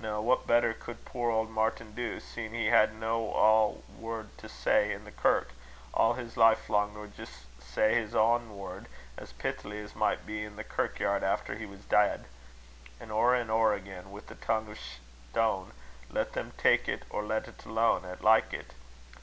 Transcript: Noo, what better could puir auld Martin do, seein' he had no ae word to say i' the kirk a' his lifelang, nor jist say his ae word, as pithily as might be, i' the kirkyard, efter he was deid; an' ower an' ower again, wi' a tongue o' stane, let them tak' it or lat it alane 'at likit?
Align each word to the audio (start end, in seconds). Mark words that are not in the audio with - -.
Noo, 0.00 0.22
what 0.22 0.46
better 0.46 0.72
could 0.72 1.04
puir 1.04 1.30
auld 1.30 1.50
Martin 1.50 1.94
do, 1.94 2.18
seein' 2.18 2.54
he 2.54 2.68
had 2.68 2.94
no 2.94 3.28
ae 3.86 4.00
word 4.00 4.30
to 4.38 4.48
say 4.48 4.94
i' 4.94 4.96
the 4.96 5.12
kirk 5.12 5.52
a' 5.92 6.14
his 6.14 6.38
lifelang, 6.38 6.94
nor 6.94 7.06
jist 7.06 7.44
say 7.60 7.94
his 7.96 8.14
ae 8.14 8.38
word, 8.48 8.86
as 9.18 9.34
pithily 9.34 9.80
as 9.84 9.94
might 9.94 10.24
be, 10.24 10.46
i' 10.46 10.48
the 10.48 10.64
kirkyard, 10.64 11.22
efter 11.22 11.56
he 11.56 11.66
was 11.66 11.84
deid; 11.84 12.24
an' 12.98 13.10
ower 13.10 13.34
an' 13.34 13.50
ower 13.50 13.74
again, 13.74 14.10
wi' 14.10 14.22
a 14.30 14.34
tongue 14.36 14.70
o' 14.70 14.74
stane, 14.74 15.72
let 16.10 16.32
them 16.32 16.54
tak' 16.56 16.88
it 16.88 17.02
or 17.10 17.22
lat 17.22 17.46
it 17.46 17.62
alane 17.66 18.06
'at 18.06 18.22
likit? 18.24 18.70